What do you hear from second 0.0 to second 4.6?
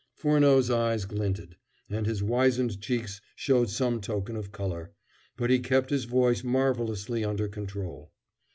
Furneaux's eyes glinted, and his wizened cheeks showed some token of